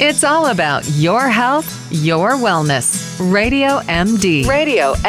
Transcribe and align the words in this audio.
It's 0.00 0.22
all 0.22 0.46
about 0.46 0.88
your 0.90 1.28
health, 1.28 1.66
your 1.90 2.30
wellness. 2.32 3.04
Radio 3.18 3.80
MD. 3.80 4.44
RadioMD.com. 4.44 5.02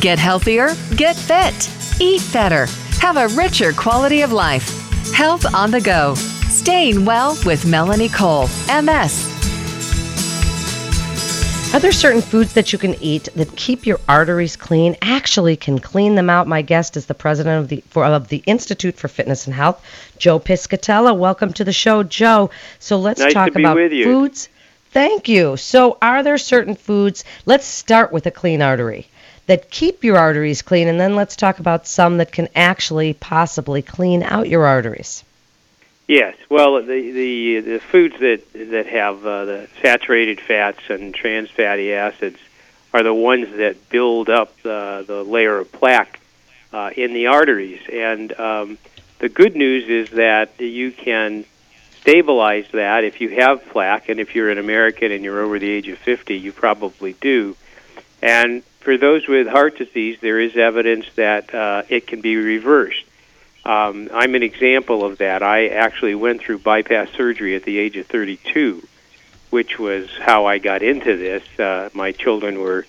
Get 0.00 0.18
healthier, 0.18 0.68
get 0.96 1.14
fit, 1.14 2.00
eat 2.00 2.26
better, 2.32 2.64
have 3.00 3.18
a 3.18 3.28
richer 3.36 3.74
quality 3.74 4.22
of 4.22 4.32
life. 4.32 4.66
Health 5.12 5.44
on 5.54 5.70
the 5.70 5.80
go. 5.80 6.14
Staying 6.14 7.04
well 7.04 7.36
with 7.44 7.66
Melanie 7.66 8.08
Cole, 8.08 8.48
MS. 8.68 9.35
Are 11.76 11.78
there 11.78 11.92
certain 11.92 12.22
foods 12.22 12.54
that 12.54 12.72
you 12.72 12.78
can 12.78 12.94
eat 13.02 13.28
that 13.34 13.54
keep 13.54 13.84
your 13.84 14.00
arteries 14.08 14.56
clean? 14.56 14.96
Actually, 15.02 15.56
can 15.56 15.78
clean 15.78 16.14
them 16.14 16.30
out. 16.30 16.48
My 16.48 16.62
guest 16.62 16.96
is 16.96 17.04
the 17.04 17.12
president 17.12 17.64
of 17.64 17.68
the 17.68 17.84
for, 17.90 18.02
of 18.02 18.28
the 18.28 18.42
Institute 18.46 18.96
for 18.96 19.08
Fitness 19.08 19.44
and 19.44 19.54
Health, 19.54 19.84
Joe 20.16 20.40
Piscatella. 20.40 21.14
Welcome 21.14 21.52
to 21.52 21.64
the 21.64 21.74
show, 21.74 22.02
Joe. 22.02 22.48
So 22.78 22.96
let's 22.96 23.20
nice 23.20 23.34
talk 23.34 23.54
about 23.54 23.76
foods. 23.76 24.48
Thank 24.92 25.28
you. 25.28 25.58
So, 25.58 25.98
are 26.00 26.22
there 26.22 26.38
certain 26.38 26.76
foods? 26.76 27.24
Let's 27.44 27.66
start 27.66 28.10
with 28.10 28.24
a 28.24 28.30
clean 28.30 28.62
artery 28.62 29.06
that 29.44 29.70
keep 29.70 30.02
your 30.02 30.16
arteries 30.16 30.62
clean, 30.62 30.88
and 30.88 30.98
then 30.98 31.14
let's 31.14 31.36
talk 31.36 31.58
about 31.58 31.86
some 31.86 32.16
that 32.16 32.32
can 32.32 32.48
actually 32.56 33.12
possibly 33.12 33.82
clean 33.82 34.22
out 34.22 34.48
your 34.48 34.64
arteries. 34.64 35.24
Yes, 36.08 36.36
well, 36.48 36.74
the 36.82 37.10
the 37.10 37.60
the 37.60 37.80
foods 37.80 38.18
that 38.20 38.52
that 38.52 38.86
have 38.86 39.26
uh, 39.26 39.44
the 39.44 39.68
saturated 39.82 40.40
fats 40.40 40.78
and 40.88 41.12
trans 41.12 41.50
fatty 41.50 41.92
acids 41.92 42.38
are 42.94 43.02
the 43.02 43.14
ones 43.14 43.56
that 43.56 43.88
build 43.88 44.28
up 44.28 44.56
the 44.62 45.04
the 45.04 45.24
layer 45.24 45.58
of 45.58 45.72
plaque 45.72 46.20
uh, 46.72 46.90
in 46.96 47.12
the 47.12 47.26
arteries. 47.26 47.80
And 47.92 48.38
um, 48.38 48.78
the 49.18 49.28
good 49.28 49.56
news 49.56 49.88
is 49.88 50.10
that 50.10 50.60
you 50.60 50.92
can 50.92 51.44
stabilize 52.00 52.66
that 52.72 53.02
if 53.02 53.20
you 53.20 53.30
have 53.30 53.66
plaque, 53.70 54.08
and 54.08 54.20
if 54.20 54.36
you're 54.36 54.50
an 54.50 54.58
American 54.58 55.10
and 55.10 55.24
you're 55.24 55.40
over 55.40 55.58
the 55.58 55.68
age 55.68 55.88
of 55.88 55.98
50, 55.98 56.36
you 56.36 56.52
probably 56.52 57.14
do. 57.14 57.56
And 58.22 58.62
for 58.78 58.96
those 58.96 59.26
with 59.26 59.48
heart 59.48 59.76
disease, 59.76 60.18
there 60.20 60.38
is 60.38 60.56
evidence 60.56 61.06
that 61.16 61.52
uh, 61.52 61.82
it 61.88 62.06
can 62.06 62.20
be 62.20 62.36
reversed. 62.36 63.05
Um, 63.66 64.10
I'm 64.14 64.36
an 64.36 64.44
example 64.44 65.04
of 65.04 65.18
that. 65.18 65.42
I 65.42 65.66
actually 65.66 66.14
went 66.14 66.40
through 66.40 66.58
bypass 66.58 67.10
surgery 67.10 67.56
at 67.56 67.64
the 67.64 67.78
age 67.78 67.96
of 67.96 68.06
32, 68.06 68.86
which 69.50 69.76
was 69.76 70.08
how 70.20 70.46
I 70.46 70.58
got 70.58 70.84
into 70.84 71.16
this. 71.16 71.42
Uh, 71.58 71.90
my 71.92 72.12
children 72.12 72.60
were 72.60 72.86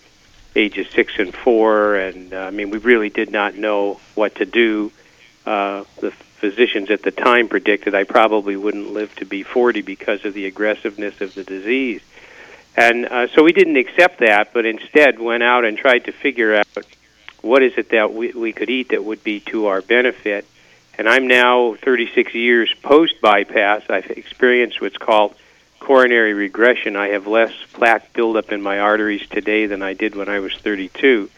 ages 0.55 0.85
six 0.93 1.17
and 1.17 1.33
four, 1.33 1.95
and 1.95 2.31
uh, 2.31 2.41
I 2.41 2.51
mean, 2.51 2.69
we 2.69 2.77
really 2.77 3.09
did 3.09 3.31
not 3.31 3.55
know 3.55 3.99
what 4.13 4.35
to 4.35 4.45
do. 4.45 4.91
Uh, 5.47 5.83
the 5.99 6.11
physicians 6.11 6.91
at 6.91 7.01
the 7.01 7.09
time 7.09 7.47
predicted 7.47 7.95
I 7.95 8.03
probably 8.03 8.55
wouldn't 8.55 8.93
live 8.93 9.15
to 9.15 9.25
be 9.25 9.41
40 9.41 9.81
because 9.81 10.25
of 10.25 10.35
the 10.35 10.45
aggressiveness 10.45 11.21
of 11.21 11.33
the 11.33 11.43
disease. 11.43 12.01
And 12.75 13.07
uh, 13.07 13.29
so 13.29 13.43
we 13.43 13.51
didn't 13.51 13.77
accept 13.77 14.19
that, 14.19 14.53
but 14.53 14.67
instead 14.67 15.17
went 15.17 15.41
out 15.41 15.65
and 15.65 15.75
tried 15.75 16.05
to 16.05 16.11
figure 16.11 16.53
out 16.53 16.67
what 17.41 17.63
is 17.63 17.73
it 17.77 17.89
that 17.89 18.13
we, 18.13 18.31
we 18.33 18.53
could 18.53 18.69
eat 18.69 18.89
that 18.89 19.03
would 19.03 19.23
be 19.23 19.39
to 19.39 19.65
our 19.65 19.81
benefit 19.81 20.45
and 20.97 21.07
I'm 21.07 21.27
now 21.27 21.75
36 21.75 22.33
years 22.33 22.73
post 22.81 23.21
bypass. 23.21 23.83
I've 23.89 24.09
experienced 24.09 24.81
what's 24.81 24.97
called 24.97 25.35
coronary 25.79 26.33
regression. 26.33 26.95
I 26.95 27.09
have 27.09 27.27
less 27.27 27.53
plaque 27.73 28.13
buildup 28.13 28.51
in 28.51 28.61
my 28.61 28.79
arteries 28.79 29.27
today 29.29 29.67
than 29.67 29.81
I 29.81 29.93
did 29.93 30.15
when 30.15 30.27
I 30.27 30.39
was 30.39 30.53
32. 30.55 31.29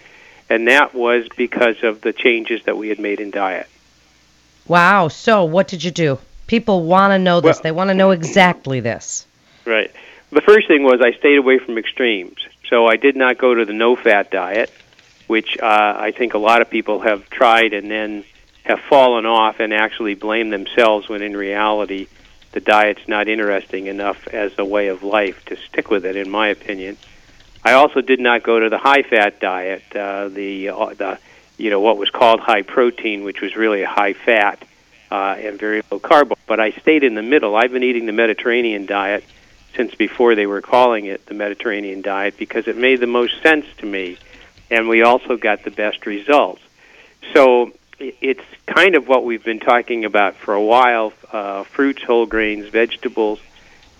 And 0.50 0.68
that 0.68 0.96
was 0.96 1.28
because 1.36 1.84
of 1.84 2.02
the 2.02 2.14
changes 2.14 2.64
that 2.64 2.78
we 2.78 2.90
had 2.90 3.00
made 3.00 3.20
in 3.20 3.32
diet. 3.32 3.68
Wow. 4.68 5.10
So, 5.10 5.44
what 5.44 5.68
did 5.68 5.84
you 5.84 5.92
do? 5.92 6.20
People 6.48 6.84
want 6.84 7.12
to 7.12 7.20
know 7.20 7.42
this. 7.42 7.58
Well, 7.58 7.64
they 7.64 7.72
want 7.72 7.90
to 7.90 7.94
know 7.94 8.12
exactly 8.12 8.80
this. 8.80 9.28
Right. 9.66 9.92
The 10.32 10.42
first 10.42 10.68
thing 10.68 10.84
was 10.84 11.02
I 11.02 11.12
stayed 11.12 11.38
away 11.38 11.60
from 11.60 11.78
extremes. 11.78 12.38
So, 12.70 12.88
I 12.88 12.96
did 12.96 13.16
not 13.16 13.38
go 13.38 13.54
to 13.54 13.66
the 13.66 13.74
no 13.74 13.96
fat 13.96 14.32
diet, 14.32 14.72
which 15.28 15.60
uh, 15.60 15.96
I 16.00 16.12
think 16.12 16.34
a 16.34 16.40
lot 16.40 16.62
of 16.62 16.70
people 16.70 17.02
have 17.02 17.30
tried 17.30 17.74
and 17.74 17.92
then 17.92 18.24
have 18.70 18.80
fallen 18.82 19.26
off 19.26 19.60
and 19.60 19.74
actually 19.74 20.14
blame 20.14 20.52
themselves 20.52 21.10
when 21.10 21.24
in 21.24 21.36
reality 21.36 22.08
the 22.52 22.60
diet's 22.60 23.08
not 23.08 23.28
interesting 23.28 23.88
enough 23.88 24.28
as 24.28 24.52
a 24.60 24.66
way 24.66 24.90
of 24.90 25.02
life 25.02 25.44
to 25.46 25.58
stick 25.58 25.90
with 25.90 26.06
it, 26.06 26.16
in 26.16 26.30
my 26.30 26.50
opinion. 26.50 26.96
I 27.64 27.74
also 27.74 28.02
did 28.02 28.20
not 28.20 28.44
go 28.44 28.60
to 28.60 28.70
the 28.70 28.78
high 28.78 29.02
fat 29.02 29.40
diet, 29.40 29.84
uh, 29.96 30.30
the 30.30 30.70
uh, 30.70 30.94
the 30.94 31.20
you 31.58 31.72
know 31.72 31.80
what 31.80 31.98
was 31.98 32.12
called 32.12 32.42
high 32.42 32.62
protein, 32.62 33.24
which 33.24 33.42
was 33.42 33.56
really 33.56 33.82
a 33.82 33.88
high 33.88 34.14
fat 34.14 34.64
uh, 35.10 35.36
and 35.40 35.60
very 35.60 35.82
low 35.90 36.00
carb. 36.00 36.32
But 36.46 36.60
I 36.60 36.70
stayed 36.72 37.04
in 37.04 37.16
the 37.16 37.24
middle. 37.24 37.56
I've 37.56 37.72
been 37.72 37.84
eating 37.84 38.06
the 38.06 38.14
Mediterranean 38.14 38.86
diet 38.86 39.24
since 39.76 39.96
before 39.96 40.36
they 40.36 40.46
were 40.46 40.62
calling 40.62 41.06
it 41.06 41.26
the 41.26 41.34
Mediterranean 41.34 42.04
diet 42.04 42.38
because 42.38 42.68
it 42.68 42.78
made 42.78 43.00
the 43.00 43.08
most 43.08 43.42
sense 43.42 43.66
to 43.80 43.88
me, 43.88 44.20
and 44.70 44.88
we 44.88 45.02
also 45.02 45.38
got 45.38 45.64
the 45.64 45.72
best 45.72 46.06
results. 46.06 46.62
So 47.34 47.74
it's 48.00 48.44
kind 48.66 48.96
of 48.96 49.08
what 49.08 49.26
we've 49.26 49.44
been 49.44 49.60
talking 49.60 50.06
about 50.06 50.36
for 50.36 50.54
a 50.54 50.64
while 50.64 51.14
uh, 51.32 51.64
fruits, 51.64 52.02
whole 52.04 52.26
grains, 52.26 52.68
vegetables, 52.70 53.40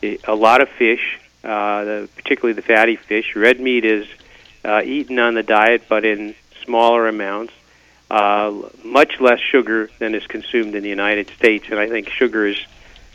a 0.02 0.36
lot 0.36 0.62
of 0.62 0.70
fish, 0.70 1.20
uh, 1.44 2.08
particularly 2.16 2.54
the 2.54 2.62
fatty 2.62 2.96
fish. 2.96 3.36
Red 3.36 3.60
meat 3.60 3.84
is 3.84 4.08
uh, 4.64 4.82
eaten 4.84 5.20
on 5.20 5.34
the 5.34 5.44
diet, 5.44 5.84
but 5.90 6.06
in 6.06 6.36
smaller 6.64 7.08
amounts. 7.08 7.54
Uh, 8.10 8.70
much 8.84 9.20
less 9.20 9.40
sugar 9.40 9.90
than 10.00 10.16
is 10.16 10.26
consumed 10.26 10.74
in 10.74 10.82
the 10.82 10.90
United 10.90 11.30
States, 11.30 11.66
and 11.70 11.80
I 11.80 11.88
think 11.88 12.10
sugar 12.10 12.48
is 12.48 12.58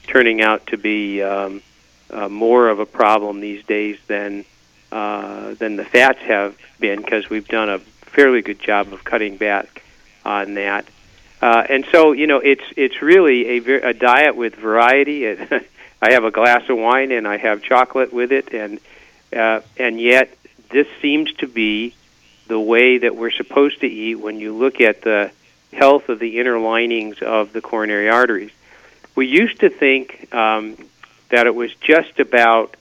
turning 0.07 0.41
out 0.41 0.69
to 0.69 0.77
be 0.77 1.21
um, 1.23 1.63
uh, 2.11 2.29
more 2.29 2.69
of 2.69 2.79
a 2.79 2.87
problem 2.87 3.41
these 3.41 3.65
days 3.65 3.99
than 4.07 4.45
uh, 4.93 5.55
than 5.55 5.75
the 5.75 5.85
fats 5.85 6.21
have 6.21 6.57
been, 6.79 7.01
because 7.01 7.29
we've 7.29 7.49
done 7.49 7.69
a 7.69 7.81
fairly 7.81 8.43
good 8.43 8.61
job 8.61 8.93
of 8.93 9.03
cutting 9.03 9.37
back 9.37 9.83
on 10.25 10.55
that. 10.55 10.87
Uh, 11.41 11.65
and 11.69 11.85
so, 11.93 12.13
you 12.13 12.27
know, 12.27 12.39
it's 12.39 12.65
it's 12.77 13.03
really 13.03 13.59
a, 13.59 13.89
a 13.89 13.93
diet 13.93 14.37
with 14.37 14.55
variety. 14.55 15.29
I 16.03 16.13
have 16.13 16.25
a 16.25 16.31
glass 16.31 16.69
of 16.69 16.79
wine 16.79 17.13
and 17.13 17.27
I 17.29 17.37
have 17.37 17.63
chocolate 17.63 18.13
with 18.13 18.33
it, 18.33 18.53
and 18.55 18.81
uh, 19.35 19.61
and 19.77 20.01
yet 20.01 20.37
this 20.71 20.87
seems 21.03 21.33
to 21.35 21.47
be 21.47 21.95
the 22.47 22.59
way 22.59 22.99
that 22.99 23.17
we're 23.17 23.31
supposed 23.31 23.81
to 23.81 23.87
eat 23.87 24.17
when 24.17 24.39
you 24.39 24.55
look 24.55 24.81
at 24.81 25.03
the 25.03 25.31
health 25.73 26.09
of 26.09 26.19
the 26.19 26.39
inner 26.39 26.59
linings 26.59 27.21
of 27.21 27.53
the 27.53 27.61
coronary 27.61 28.09
arteries. 28.09 28.53
We 29.15 29.27
used 29.27 29.61
to 29.61 29.71
think 29.71 30.33
um, 30.35 30.77
that 31.31 31.47
it 31.47 31.55
was 31.55 31.75
just 31.75 32.21
about 32.21 32.77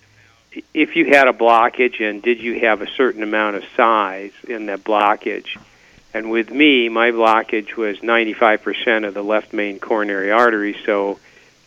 if 0.74 0.96
you 0.96 1.06
had 1.06 1.28
a 1.28 1.34
blockage 1.34 2.02
and 2.02 2.22
did 2.22 2.40
you 2.40 2.60
have 2.62 2.81
a 2.81 2.88
certain 2.88 3.24
amount 3.24 3.56
of 3.56 3.64
size 3.75 4.31
in 4.48 4.68
that 4.68 4.84
blockage 4.84 5.58
and 6.13 6.29
with 6.29 6.51
me, 6.51 6.90
my 6.90 7.12
blockage 7.12 7.75
was 7.75 7.97
95% 8.00 9.07
of 9.07 9.13
the 9.13 9.24
left 9.24 9.51
main 9.51 9.79
coronary 9.79 10.31
artery, 10.31 10.78
so 10.85 11.19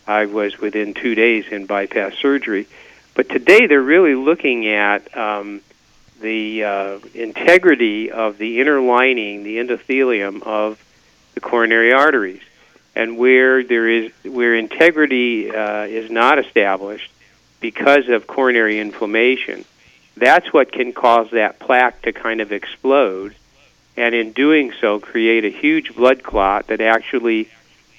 I 0.07 0.25
was 0.25 0.57
within 0.57 0.93
two 0.93 1.15
days 1.15 1.45
in 1.51 1.65
bypass 1.65 2.13
surgery. 2.15 2.67
But 3.13 3.27
today 3.27 3.67
they're 3.67 3.81
really 3.81 4.15
looking 4.15 4.67
at 4.67 5.15
um, 5.17 5.61
the 6.21 6.63
uh, 6.63 6.99
integrity 7.13 8.09
of 8.09 8.37
the 8.37 8.61
inner 8.61 8.79
lining, 8.79 9.43
the 9.43 9.57
endothelium 9.57 10.43
of 10.43 10.81
the 11.33 11.41
coronary 11.41 11.91
arteries. 11.91 12.41
And 12.95 13.17
where 13.17 13.63
there 13.63 13.87
is 13.87 14.11
where 14.23 14.55
integrity 14.55 15.51
uh, 15.51 15.83
is 15.83 16.09
not 16.09 16.39
established 16.39 17.11
because 17.59 18.07
of 18.07 18.25
coronary 18.25 18.79
inflammation, 18.79 19.65
that's 20.15 20.51
what 20.53 20.71
can 20.71 20.93
cause 20.93 21.29
that 21.31 21.59
plaque 21.59 22.01
to 22.03 22.13
kind 22.13 22.39
of 22.41 22.51
explode 22.51 23.35
and 23.97 24.13
in 24.13 24.31
doing 24.31 24.71
so 24.79 24.99
create 24.99 25.43
a 25.43 25.49
huge 25.49 25.95
blood 25.95 26.23
clot 26.23 26.67
that 26.67 26.79
actually 26.79 27.49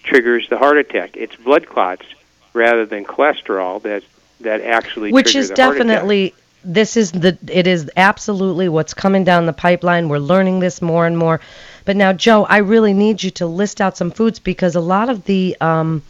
triggers 0.04 0.48
the 0.48 0.56
heart 0.56 0.78
attack. 0.78 1.16
It's 1.16 1.36
blood 1.36 1.68
clots 1.68 2.06
rather 2.54 2.86
than 2.86 3.04
cholesterol 3.04 3.82
that 3.82 4.02
that 4.40 4.62
actually 4.62 5.12
which 5.12 5.34
is 5.34 5.50
definitely 5.50 6.32
this 6.64 6.96
is 6.96 7.12
the 7.12 7.36
it 7.50 7.66
is 7.66 7.90
absolutely 7.96 8.68
what's 8.68 8.94
coming 8.94 9.24
down 9.24 9.46
the 9.46 9.52
pipeline. 9.52 10.08
We're 10.08 10.18
learning 10.18 10.60
this 10.60 10.80
more 10.80 11.06
and 11.06 11.18
more. 11.18 11.40
But 11.84 11.96
now, 11.96 12.12
Joe, 12.12 12.44
I 12.44 12.58
really 12.58 12.92
need 12.92 13.22
you 13.22 13.30
to 13.32 13.46
list 13.46 13.80
out 13.80 13.96
some 13.96 14.10
foods 14.10 14.38
because 14.38 14.76
a 14.76 14.80
lot 14.80 15.08
of 15.08 15.24
the 15.24 15.56
um, 15.60 16.02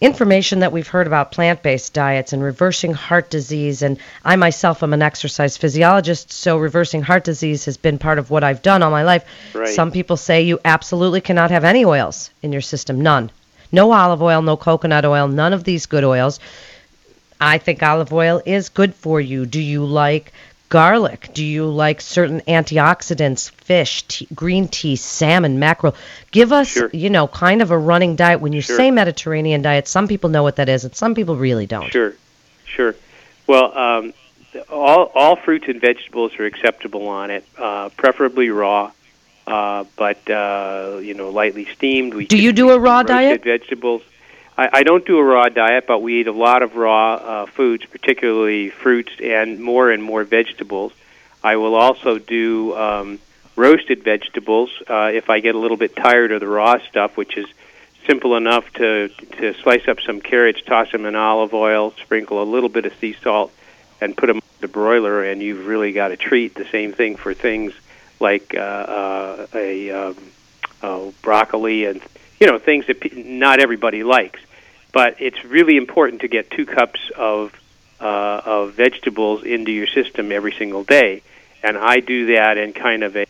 information 0.00 0.60
that 0.60 0.72
we've 0.72 0.88
heard 0.88 1.06
about 1.06 1.32
plant 1.32 1.62
based 1.62 1.92
diets 1.92 2.32
and 2.32 2.42
reversing 2.42 2.92
heart 2.92 3.30
disease. 3.30 3.82
And 3.82 3.98
I 4.24 4.36
myself 4.36 4.82
am 4.82 4.92
an 4.92 5.02
exercise 5.02 5.56
physiologist, 5.56 6.32
so 6.32 6.58
reversing 6.58 7.02
heart 7.02 7.24
disease 7.24 7.64
has 7.64 7.76
been 7.76 7.98
part 7.98 8.18
of 8.18 8.30
what 8.30 8.44
I've 8.44 8.62
done 8.62 8.82
all 8.82 8.90
my 8.90 9.04
life. 9.04 9.24
Right. 9.54 9.68
Some 9.68 9.92
people 9.92 10.16
say 10.16 10.42
you 10.42 10.58
absolutely 10.64 11.20
cannot 11.20 11.50
have 11.50 11.64
any 11.64 11.84
oils 11.84 12.30
in 12.42 12.52
your 12.52 12.62
system, 12.62 13.00
none. 13.00 13.30
No 13.72 13.92
olive 13.92 14.22
oil, 14.22 14.42
no 14.42 14.56
coconut 14.56 15.04
oil, 15.04 15.28
none 15.28 15.52
of 15.52 15.64
these 15.64 15.86
good 15.86 16.04
oils. 16.04 16.38
I 17.40 17.58
think 17.58 17.82
olive 17.82 18.12
oil 18.12 18.40
is 18.46 18.68
good 18.68 18.94
for 18.94 19.20
you. 19.20 19.46
Do 19.46 19.60
you 19.60 19.84
like 19.84 20.32
garlic? 20.74 21.30
Do 21.32 21.44
you 21.44 21.66
like 21.66 22.00
certain 22.00 22.40
antioxidants, 22.48 23.48
fish, 23.48 24.02
tea, 24.08 24.26
green 24.34 24.66
tea, 24.66 24.96
salmon, 24.96 25.60
mackerel? 25.60 25.94
Give 26.32 26.50
us, 26.52 26.66
sure. 26.66 26.90
you 26.92 27.10
know, 27.10 27.28
kind 27.28 27.62
of 27.62 27.70
a 27.70 27.78
running 27.78 28.16
diet. 28.16 28.40
When 28.40 28.52
you 28.52 28.60
sure. 28.60 28.76
say 28.76 28.90
Mediterranean 28.90 29.62
diet, 29.62 29.86
some 29.86 30.08
people 30.08 30.30
know 30.30 30.42
what 30.42 30.56
that 30.56 30.68
is, 30.68 30.82
and 30.84 30.92
some 30.92 31.14
people 31.14 31.36
really 31.36 31.66
don't. 31.66 31.92
Sure. 31.92 32.16
Sure. 32.64 32.96
Well, 33.46 33.78
um, 33.78 34.14
all 34.68 35.12
all 35.14 35.36
fruits 35.36 35.68
and 35.68 35.80
vegetables 35.80 36.32
are 36.40 36.44
acceptable 36.44 37.06
on 37.06 37.30
it, 37.30 37.44
uh, 37.56 37.90
preferably 37.90 38.50
raw, 38.50 38.90
uh, 39.46 39.84
but 39.94 40.28
uh, 40.28 40.98
you 41.00 41.14
know, 41.14 41.30
lightly 41.30 41.66
steamed. 41.66 42.14
We 42.14 42.26
do 42.26 42.36
you 42.36 42.52
do 42.52 42.70
a 42.70 42.80
raw 42.80 43.04
diet? 43.04 43.44
Vegetables. 43.44 44.02
I, 44.56 44.68
I 44.72 44.82
don't 44.82 45.04
do 45.04 45.18
a 45.18 45.24
raw 45.24 45.48
diet, 45.48 45.86
but 45.86 46.00
we 46.00 46.20
eat 46.20 46.28
a 46.28 46.32
lot 46.32 46.62
of 46.62 46.76
raw 46.76 47.14
uh, 47.14 47.46
foods, 47.46 47.84
particularly 47.86 48.70
fruits 48.70 49.12
and 49.22 49.60
more 49.60 49.90
and 49.90 50.02
more 50.02 50.24
vegetables. 50.24 50.92
I 51.42 51.56
will 51.56 51.74
also 51.74 52.18
do 52.18 52.74
um, 52.76 53.18
roasted 53.56 54.02
vegetables 54.02 54.70
uh, 54.88 55.10
if 55.12 55.28
I 55.28 55.40
get 55.40 55.54
a 55.54 55.58
little 55.58 55.76
bit 55.76 55.94
tired 55.96 56.32
of 56.32 56.40
the 56.40 56.48
raw 56.48 56.78
stuff, 56.88 57.16
which 57.16 57.36
is 57.36 57.46
simple 58.06 58.36
enough 58.36 58.70
to 58.74 59.08
to 59.08 59.54
slice 59.62 59.88
up 59.88 60.00
some 60.00 60.20
carrots, 60.20 60.62
toss 60.62 60.90
them 60.92 61.06
in 61.06 61.14
olive 61.14 61.54
oil, 61.54 61.92
sprinkle 62.02 62.42
a 62.42 62.44
little 62.44 62.68
bit 62.68 62.86
of 62.86 62.94
sea 63.00 63.16
salt, 63.22 63.52
and 64.00 64.16
put 64.16 64.26
them 64.26 64.36
in 64.36 64.42
the 64.60 64.68
broiler, 64.68 65.24
and 65.24 65.42
you've 65.42 65.66
really 65.66 65.92
got 65.92 66.12
a 66.12 66.16
treat. 66.16 66.54
The 66.54 66.66
same 66.66 66.92
thing 66.92 67.16
for 67.16 67.34
things 67.34 67.72
like 68.20 68.54
uh, 68.54 68.58
uh, 68.58 69.46
a 69.54 69.90
um, 69.90 70.16
uh, 70.82 71.10
broccoli 71.22 71.86
and 71.86 72.00
you 72.40 72.46
know 72.46 72.58
things 72.58 72.86
that 72.86 73.16
not 73.16 73.60
everybody 73.60 74.02
likes. 74.02 74.40
But 74.92 75.16
it's 75.18 75.44
really 75.44 75.76
important 75.76 76.20
to 76.20 76.28
get 76.28 76.50
two 76.50 76.66
cups 76.66 77.00
of 77.16 77.52
uh, 78.00 78.40
of 78.44 78.74
vegetables 78.74 79.42
into 79.42 79.72
your 79.72 79.86
system 79.86 80.30
every 80.30 80.52
single 80.52 80.84
day, 80.84 81.22
and 81.62 81.76
I 81.76 82.00
do 82.00 82.34
that 82.34 82.58
in 82.58 82.72
kind 82.72 83.02
of 83.02 83.16
a 83.16 83.26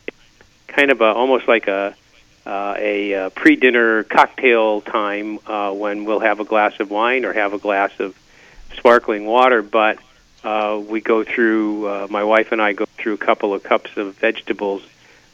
kind 0.66 0.90
of 0.90 1.00
a 1.00 1.06
almost 1.06 1.48
like 1.48 1.68
a 1.68 1.94
uh, 2.46 2.74
a 2.78 3.14
uh, 3.14 3.30
pre-dinner 3.30 4.02
cocktail 4.04 4.82
time 4.82 5.38
uh, 5.46 5.72
when 5.72 6.04
we'll 6.04 6.20
have 6.20 6.40
a 6.40 6.44
glass 6.44 6.78
of 6.80 6.90
wine 6.90 7.24
or 7.24 7.32
have 7.32 7.54
a 7.54 7.58
glass 7.58 7.92
of 7.98 8.14
sparkling 8.76 9.24
water. 9.24 9.62
But 9.62 9.98
uh, 10.42 10.82
we 10.86 11.00
go 11.00 11.24
through. 11.24 11.86
Uh, 11.86 12.06
my 12.10 12.24
wife 12.24 12.52
and 12.52 12.60
I 12.60 12.74
go 12.74 12.84
through 12.98 13.14
a 13.14 13.18
couple 13.18 13.54
of 13.54 13.62
cups 13.62 13.96
of 13.96 14.14
vegetables 14.16 14.82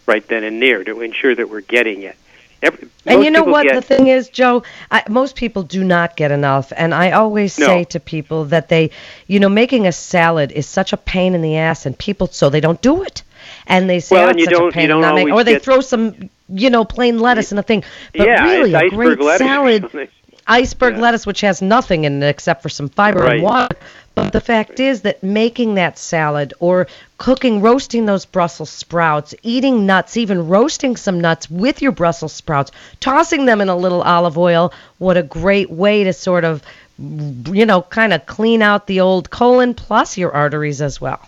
right 0.06 0.26
then 0.28 0.44
and 0.44 0.62
there 0.62 0.84
to 0.84 1.00
ensure 1.00 1.34
that 1.34 1.50
we're 1.50 1.61
getting 1.61 2.02
it. 2.02 2.16
Every, 2.62 2.88
And 3.06 3.24
you 3.24 3.30
know 3.30 3.44
what 3.44 3.64
get- 3.64 3.74
the 3.74 3.80
thing 3.82 4.08
is, 4.08 4.28
Joe? 4.28 4.62
I, 4.90 5.02
most 5.08 5.34
people 5.36 5.62
do 5.62 5.82
not 5.82 6.16
get 6.16 6.30
enough, 6.30 6.72
and 6.76 6.94
I 6.94 7.12
always 7.12 7.58
No. 7.58 7.66
say 7.66 7.84
to 7.84 8.00
people 8.00 8.44
that 8.46 8.68
they, 8.68 8.90
you 9.26 9.40
know, 9.40 9.48
making 9.48 9.86
a 9.86 9.92
salad 9.92 10.52
is 10.52 10.66
such 10.66 10.92
a 10.92 10.96
pain 10.98 11.34
in 11.34 11.40
the 11.42 11.56
ass, 11.56 11.86
and 11.86 11.96
people 11.96 12.26
so 12.26 12.50
they 12.50 12.60
don't 12.60 12.80
do 12.82 13.02
it, 13.02 13.22
and 13.66 13.88
they 13.88 14.00
say, 14.00 14.16
Well, 14.16 14.26
oh, 14.26 14.30
and 14.30 14.40
it's 14.40 14.50
such 14.50 14.60
a 14.60 14.70
pain 14.72 14.90
in 14.90 15.00
the 15.00 15.08
always 15.08 15.32
or 15.32 15.44
they 15.44 15.52
get- 15.54 15.62
throw 15.62 15.80
some, 15.80 16.28
you 16.52 16.68
know, 16.68 16.84
plain 16.84 17.18
lettuce 17.18 17.50
in 17.52 17.58
a 17.58 17.62
thing. 17.62 17.82
But 18.14 18.26
yeah, 18.26 18.44
really, 18.44 18.74
a 18.74 18.90
great 18.90 19.18
salad. 19.38 20.08
Iceberg 20.50 20.97
Yeah. 20.97 21.00
lettuce, 21.00 21.26
which 21.26 21.41
has 21.41 21.62
nothing 21.62 22.05
in 22.05 22.23
it 22.23 22.29
except 22.29 22.62
for 22.62 22.69
some 22.69 22.88
fiber 22.88 23.20
Right. 23.20 23.35
and 23.35 23.43
water. 23.43 23.76
But 24.14 24.32
the 24.32 24.41
fact 24.41 24.81
is 24.81 25.02
that 25.02 25.23
making 25.23 25.76
that 25.76 25.99
salad 25.99 26.52
or 26.61 26.88
cooking, 27.17 27.62
roasting 27.62 28.05
those 28.06 28.26
Brussels 28.26 28.69
sprouts, 28.69 29.35
eating 29.43 29.87
nuts, 29.87 30.17
even 30.17 30.49
roasting 30.49 30.97
some 30.97 31.20
nuts 31.20 31.50
with 31.50 31.81
your 31.81 31.93
Brussels 31.93 32.32
sprouts, 32.32 32.73
tossing 32.99 33.47
them 33.47 33.61
in 33.61 33.69
a 33.69 33.76
little 33.76 34.02
olive 34.02 34.37
oil, 34.37 34.73
what 34.99 35.17
a 35.17 35.23
great 35.23 35.70
way 35.70 36.05
to 36.05 36.12
sort 36.12 36.44
of, 36.44 36.62
you 36.99 37.64
know, 37.64 37.82
kind 37.82 38.12
of 38.12 38.26
clean 38.26 38.61
out 38.61 38.87
the 38.87 39.00
old 39.00 39.31
colon 39.31 39.73
plus 39.73 40.19
your 40.19 40.32
arteries 40.32 40.82
as 40.82 41.00
well. 41.00 41.20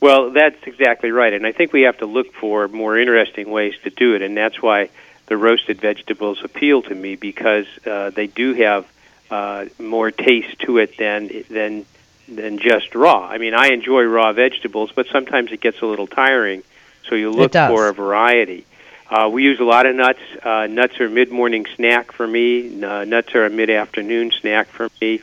Well, 0.00 0.30
that's 0.30 0.56
exactly 0.64 1.10
right, 1.10 1.32
and 1.32 1.46
I 1.46 1.52
think 1.52 1.72
we 1.72 1.82
have 1.82 1.98
to 1.98 2.06
look 2.06 2.32
for 2.34 2.68
more 2.68 2.98
interesting 2.98 3.50
ways 3.50 3.74
to 3.84 3.90
do 3.90 4.14
it, 4.14 4.22
and 4.22 4.36
that's 4.36 4.62
why 4.62 4.88
the 5.28 5.36
roasted 5.36 5.80
vegetables 5.80 6.42
appeal 6.42 6.82
to 6.82 6.94
me 6.94 7.14
because 7.14 7.66
uh, 7.86 8.10
they 8.10 8.26
do 8.26 8.54
have 8.54 8.86
uh, 9.30 9.66
more 9.78 10.10
taste 10.10 10.58
to 10.60 10.78
it 10.78 10.96
than 10.96 11.44
than 11.50 11.86
than 12.28 12.58
just 12.58 12.94
raw. 12.94 13.26
I 13.26 13.38
mean, 13.38 13.54
I 13.54 13.68
enjoy 13.68 14.02
raw 14.04 14.32
vegetables, 14.32 14.90
but 14.94 15.06
sometimes 15.08 15.52
it 15.52 15.60
gets 15.60 15.80
a 15.80 15.86
little 15.86 16.06
tiring, 16.06 16.62
so 17.08 17.14
you 17.14 17.30
look 17.30 17.52
for 17.52 17.88
a 17.88 17.94
variety. 17.94 18.66
Uh, 19.10 19.28
we 19.32 19.42
use 19.42 19.58
a 19.58 19.64
lot 19.64 19.86
of 19.86 19.96
nuts. 19.96 20.20
Uh, 20.42 20.66
nuts 20.66 21.00
are 21.00 21.08
mid-morning 21.08 21.64
snack 21.76 22.12
for 22.12 22.26
me. 22.26 22.82
Uh, 22.82 23.04
nuts 23.04 23.34
are 23.34 23.46
a 23.46 23.50
mid-afternoon 23.50 24.30
snack 24.32 24.66
for 24.68 24.90
me. 25.00 25.20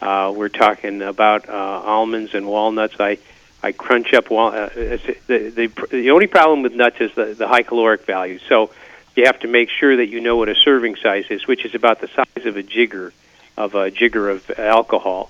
Uh, 0.00 0.32
we're 0.34 0.48
talking 0.48 1.02
about 1.02 1.48
uh, 1.48 1.52
almonds 1.52 2.34
and 2.34 2.46
walnuts. 2.46 2.96
I 2.98 3.18
I 3.62 3.72
crunch 3.72 4.14
up 4.14 4.30
wal- 4.30 4.54
uh, 4.54 4.68
the, 4.74 5.50
the 5.50 5.86
the 5.90 6.10
only 6.10 6.28
problem 6.28 6.62
with 6.62 6.74
nuts 6.74 7.00
is 7.00 7.12
the, 7.14 7.26
the 7.34 7.48
high 7.48 7.62
caloric 7.62 8.04
value. 8.04 8.38
So 8.48 8.70
you 9.18 9.26
have 9.26 9.40
to 9.40 9.48
make 9.48 9.68
sure 9.68 9.96
that 9.96 10.06
you 10.06 10.20
know 10.20 10.36
what 10.36 10.48
a 10.48 10.54
serving 10.54 10.96
size 10.96 11.26
is, 11.28 11.46
which 11.46 11.64
is 11.64 11.74
about 11.74 12.00
the 12.00 12.08
size 12.08 12.46
of 12.46 12.56
a 12.56 12.62
jigger 12.62 13.12
of 13.56 13.74
a 13.74 13.90
jigger 13.90 14.30
of 14.30 14.48
alcohol. 14.56 15.28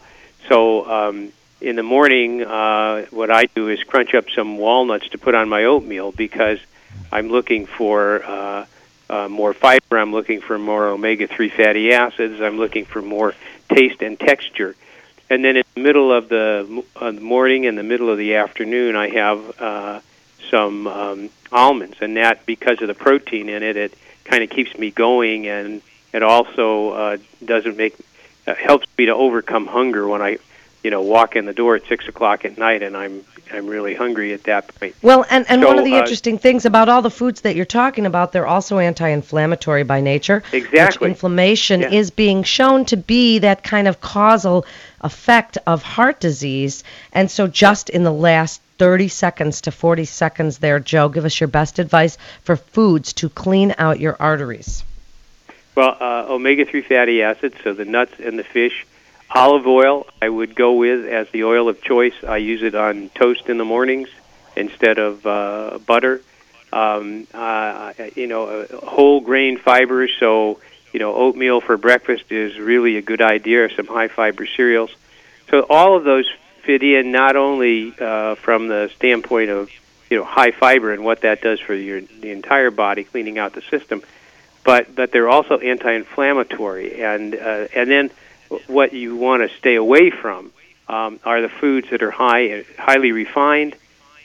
So 0.48 0.88
um, 0.88 1.32
in 1.60 1.76
the 1.76 1.82
morning, 1.82 2.42
uh, 2.42 3.06
what 3.06 3.30
I 3.30 3.46
do 3.46 3.68
is 3.68 3.82
crunch 3.82 4.14
up 4.14 4.26
some 4.30 4.58
walnuts 4.58 5.08
to 5.10 5.18
put 5.18 5.34
on 5.34 5.48
my 5.48 5.64
oatmeal 5.64 6.12
because 6.12 6.58
I'm 7.10 7.28
looking 7.30 7.64
for 7.64 8.22
uh, 8.22 8.66
uh, 9.08 9.28
more 9.28 9.54
fiber. 9.54 9.98
I'm 9.98 10.12
looking 10.12 10.42
for 10.42 10.58
more 10.58 10.88
omega-3 10.88 11.50
fatty 11.50 11.92
acids. 11.92 12.40
I'm 12.42 12.58
looking 12.58 12.84
for 12.84 13.00
more 13.00 13.34
taste 13.70 14.02
and 14.02 14.20
texture. 14.20 14.76
And 15.30 15.42
then 15.42 15.56
in 15.56 15.64
the 15.74 15.80
middle 15.80 16.12
of 16.12 16.28
the, 16.28 16.84
uh, 16.96 17.12
the 17.12 17.20
morning 17.20 17.66
and 17.66 17.78
the 17.78 17.82
middle 17.82 18.10
of 18.10 18.18
the 18.18 18.34
afternoon, 18.34 18.94
I 18.94 19.08
have 19.08 19.60
uh, 19.60 20.00
some 20.50 20.86
um, 20.86 21.30
almonds, 21.52 21.96
and 22.00 22.16
that 22.16 22.44
because 22.46 22.80
of 22.80 22.88
the 22.88 22.94
protein 22.94 23.48
in 23.48 23.62
it, 23.62 23.76
it 23.76 23.94
kind 24.24 24.42
of 24.42 24.50
keeps 24.50 24.76
me 24.78 24.90
going, 24.90 25.46
and 25.46 25.82
it 26.12 26.22
also 26.22 26.90
uh, 26.90 27.16
doesn't 27.44 27.76
make 27.76 27.96
uh, 28.46 28.54
helps 28.54 28.86
me 28.96 29.06
to 29.06 29.14
overcome 29.14 29.66
hunger 29.66 30.08
when 30.08 30.22
I, 30.22 30.38
you 30.82 30.90
know, 30.90 31.02
walk 31.02 31.36
in 31.36 31.44
the 31.44 31.52
door 31.52 31.76
at 31.76 31.86
six 31.86 32.08
o'clock 32.08 32.44
at 32.44 32.58
night, 32.58 32.82
and 32.82 32.96
I'm 32.96 33.24
I'm 33.52 33.66
really 33.66 33.94
hungry 33.94 34.32
at 34.32 34.44
that 34.44 34.74
point. 34.74 34.94
Well, 35.02 35.24
and, 35.30 35.46
and 35.48 35.64
one 35.64 35.78
of 35.78 35.84
the 35.84 35.94
uh, 35.94 36.00
interesting 36.00 36.38
things 36.38 36.66
about 36.66 36.88
all 36.88 37.02
the 37.02 37.10
foods 37.10 37.40
that 37.42 37.56
you're 37.56 37.64
talking 37.64 38.04
about, 38.06 38.32
they're 38.32 38.46
also 38.46 38.78
anti-inflammatory 38.78 39.84
by 39.84 40.00
nature. 40.00 40.42
Exactly. 40.52 41.08
inflammation 41.08 41.80
Yeah. 41.80 41.92
is 41.92 42.10
being 42.10 42.42
shown 42.42 42.84
to 42.86 42.96
be 42.96 43.38
that 43.40 43.62
kind 43.62 43.88
of 43.88 44.00
causal 44.00 44.66
effect 45.00 45.56
of 45.66 45.82
heart 45.82 46.20
disease. 46.20 46.84
And 47.12 47.30
so, 47.30 47.46
just 47.46 47.88
in 47.88 48.04
the 48.04 48.12
last 48.12 48.60
30 48.78 49.08
seconds 49.08 49.60
to 49.62 49.72
40 49.72 50.04
seconds 50.04 50.58
there, 50.58 50.80
Joe, 50.80 51.08
give 51.08 51.24
us 51.24 51.38
your 51.40 51.48
best 51.48 51.78
advice 51.78 52.16
for 52.42 52.56
foods 52.56 53.12
to 53.14 53.28
clean 53.28 53.74
out 53.76 54.00
your 54.00 54.16
arteries. 54.18 54.84
Well, 55.74 55.96
uh, 56.00 56.26
omega-3 56.28 56.84
fatty 56.84 57.22
acids, 57.22 57.56
so 57.62 57.72
the 57.72 57.84
nuts 57.84 58.14
and 58.18 58.38
the 58.38 58.44
fish. 58.44 58.86
Olive 59.30 59.66
oil, 59.66 60.06
I 60.22 60.28
would 60.28 60.54
go 60.54 60.72
with 60.72 61.06
as 61.06 61.28
the 61.30 61.44
oil 61.44 61.68
of 61.68 61.82
choice. 61.82 62.14
I 62.26 62.38
use 62.38 62.62
it 62.62 62.74
on 62.74 63.10
toast 63.14 63.48
in 63.48 63.58
the 63.58 63.64
mornings 63.64 64.08
instead 64.56 64.98
of 64.98 65.26
uh, 65.26 65.78
butter. 65.86 66.22
Um, 66.72 67.26
uh, 67.34 67.92
you 68.14 68.26
know, 68.26 68.46
uh, 68.46 68.76
whole 68.86 69.20
grain 69.20 69.58
fibers. 69.58 70.10
So, 70.18 70.60
you 70.92 71.00
know, 71.00 71.14
oatmeal 71.14 71.60
for 71.60 71.76
breakfast 71.76 72.32
is 72.32 72.58
really 72.58 72.96
a 72.96 73.02
good 73.02 73.22
idea. 73.22 73.68
Some 73.74 73.86
high 73.86 74.08
fiber 74.08 74.46
cereals. 74.46 74.90
So 75.50 75.66
all 75.68 75.96
of 75.96 76.04
those 76.04 76.28
fit 76.68 76.82
in 76.82 77.10
not 77.10 77.34
only 77.34 77.94
uh, 77.98 78.34
from 78.34 78.68
the 78.68 78.90
standpoint 78.94 79.48
of 79.48 79.70
you 80.10 80.18
know 80.18 80.24
high 80.24 80.50
fiber 80.50 80.92
and 80.92 81.02
what 81.02 81.22
that 81.22 81.40
does 81.40 81.58
for 81.60 81.72
your 81.72 82.02
the 82.02 82.30
entire 82.30 82.70
body, 82.70 83.04
cleaning 83.04 83.38
out 83.38 83.54
the 83.54 83.62
system, 83.62 84.02
but 84.64 84.94
but 84.94 85.10
they're 85.10 85.30
also 85.30 85.56
anti-inflammatory. 85.56 87.02
And 87.02 87.34
uh, 87.34 87.68
and 87.74 87.90
then 87.90 88.10
what 88.66 88.92
you 88.92 89.16
want 89.16 89.48
to 89.48 89.56
stay 89.56 89.76
away 89.76 90.10
from 90.10 90.52
um, 90.88 91.18
are 91.24 91.40
the 91.40 91.48
foods 91.48 91.88
that 91.88 92.02
are 92.02 92.10
high 92.10 92.66
highly 92.76 93.12
refined, 93.12 93.74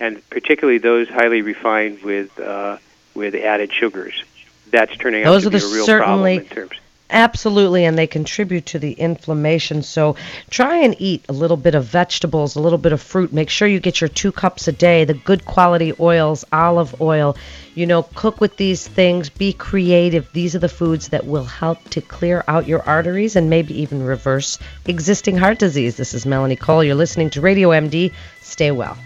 and 0.01 0.21
particularly 0.29 0.79
those 0.79 1.07
highly 1.07 1.43
refined 1.43 2.01
with 2.01 2.37
uh, 2.41 2.77
with 3.13 3.35
added 3.35 3.71
sugars. 3.71 4.21
That's 4.69 4.97
turning 4.97 5.23
out 5.23 5.33
are 5.33 5.39
to 5.39 5.49
be 5.49 5.59
a 5.59 5.67
real 5.67 5.85
problem 5.85 6.27
in 6.27 6.45
terms. 6.45 6.73
Absolutely, 7.13 7.85
and 7.85 7.95
they 7.95 8.07
contribute 8.07 8.65
to 8.65 8.79
the 8.79 8.93
inflammation. 8.93 9.83
So 9.83 10.15
try 10.49 10.77
and 10.77 10.95
eat 10.97 11.23
a 11.29 11.31
little 11.31 11.57
bit 11.57 11.75
of 11.75 11.85
vegetables, 11.85 12.55
a 12.55 12.59
little 12.59 12.79
bit 12.79 12.91
of 12.91 13.03
fruit. 13.03 13.31
Make 13.31 13.51
sure 13.51 13.67
you 13.67 13.79
get 13.79 14.01
your 14.01 14.07
two 14.07 14.31
cups 14.31 14.67
a 14.67 14.71
day, 14.71 15.05
the 15.05 15.13
good 15.13 15.45
quality 15.45 15.93
oils, 15.99 16.43
olive 16.51 16.99
oil. 16.99 17.37
You 17.75 17.85
know, 17.85 18.01
cook 18.01 18.41
with 18.41 18.57
these 18.57 18.87
things, 18.87 19.29
be 19.29 19.53
creative. 19.53 20.27
These 20.33 20.55
are 20.55 20.59
the 20.59 20.67
foods 20.67 21.09
that 21.09 21.27
will 21.27 21.45
help 21.45 21.87
to 21.91 22.01
clear 22.01 22.43
out 22.47 22.67
your 22.67 22.81
arteries 22.81 23.35
and 23.35 23.47
maybe 23.47 23.79
even 23.81 24.01
reverse 24.01 24.57
existing 24.87 25.37
heart 25.37 25.59
disease. 25.59 25.95
This 25.95 26.15
is 26.15 26.25
Melanie 26.25 26.55
Cole. 26.55 26.83
You're 26.83 26.95
listening 26.95 27.29
to 27.31 27.41
Radio 27.41 27.69
MD. 27.69 28.11
Stay 28.41 28.71
well. 28.71 28.97